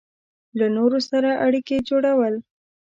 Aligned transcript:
له 0.59 0.67
نورو 0.77 0.99
سره 1.09 1.29
اړیکې 1.45 1.77
جوړول 1.89 2.33